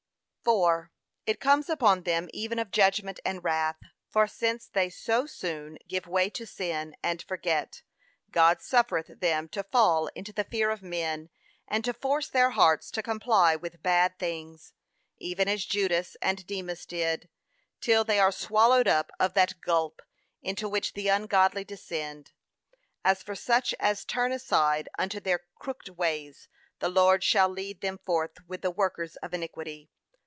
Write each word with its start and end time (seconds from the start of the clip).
4. 0.43 0.91
It 1.27 1.39
comes 1.39 1.69
upon 1.69 2.01
them 2.01 2.27
even 2.33 2.57
of 2.57 2.71
judgment 2.71 3.19
and 3.23 3.43
wrath, 3.43 3.77
for 4.09 4.25
since 4.27 4.65
they 4.65 4.89
so 4.89 5.27
soon 5.27 5.77
give 5.87 6.07
way 6.07 6.31
to 6.31 6.47
sin, 6.47 6.95
and 7.03 7.21
forget, 7.21 7.83
God 8.31 8.59
suffereth 8.59 9.19
them 9.19 9.47
to 9.49 9.61
fall 9.61 10.07
into 10.07 10.33
the 10.33 10.43
fear 10.43 10.71
of 10.71 10.81
men, 10.81 11.29
and 11.67 11.85
to 11.85 11.93
force 11.93 12.27
their 12.27 12.49
hearts 12.49 12.89
to 12.91 13.03
comply 13.03 13.55
with 13.55 13.83
bad 13.83 14.17
things, 14.17 14.73
even 15.19 15.47
as 15.47 15.63
Judas 15.63 16.17
and 16.23 16.45
Demas 16.47 16.87
did, 16.87 17.29
till 17.79 18.03
they 18.03 18.19
are 18.19 18.31
swallowed 18.31 18.87
up 18.87 19.11
of 19.19 19.35
that 19.35 19.61
gulph, 19.61 19.99
into 20.41 20.67
which 20.67 20.93
the 20.93 21.07
ungodly 21.07 21.63
descend. 21.63 22.31
'As 23.05 23.21
for 23.21 23.35
such 23.35 23.75
as 23.79 24.03
turn 24.03 24.31
aside 24.31 24.89
unto 24.97 25.19
their 25.19 25.41
crooked 25.59 25.89
ways, 25.89 26.49
the 26.79 26.89
Lord 26.89 27.23
shall 27.23 27.47
lead 27.47 27.81
them 27.81 27.99
forth 27.99 28.39
with 28.47 28.63
the 28.63 28.71
workers 28.71 29.15
of 29.17 29.35
iniquity.' 29.35 29.91